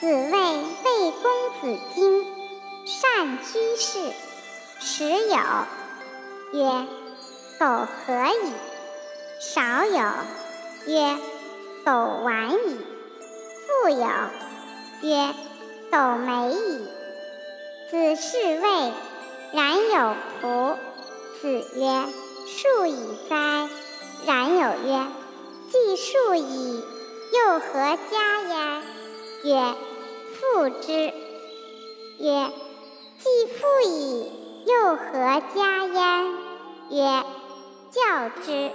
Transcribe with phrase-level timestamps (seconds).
[0.00, 2.24] 子谓魏公子荆
[2.86, 4.00] 善居士，
[4.80, 6.86] 时有曰
[7.60, 8.52] ：“苟合矣。”
[9.38, 10.00] 少有
[10.86, 11.18] 曰
[11.84, 11.92] ：“苟
[12.24, 12.80] 完矣。”
[13.68, 14.06] 复有
[15.02, 15.34] 曰
[15.92, 16.88] ：“苟美矣。”
[17.90, 18.92] 子是谓
[19.52, 20.76] 然有仆。
[21.42, 22.04] 子曰
[22.48, 22.96] ：“数矣
[23.28, 23.68] 哉！”
[24.26, 25.06] 然有曰
[25.70, 26.82] ：“既数矣，
[27.34, 28.82] 又何加焉？”
[29.44, 29.74] 曰
[30.40, 31.12] ：“父之。”
[32.18, 32.50] 曰
[33.18, 34.32] ：“既复矣，
[34.66, 36.32] 又何加焉？”
[36.90, 37.24] 曰
[37.92, 38.70] ：“教之。”